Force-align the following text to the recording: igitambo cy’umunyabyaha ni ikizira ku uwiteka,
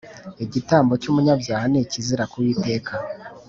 igitambo 0.45 0.93
cy’umunyabyaha 1.01 1.65
ni 1.71 1.79
ikizira 1.83 2.23
ku 2.31 2.35
uwiteka, 2.39 2.93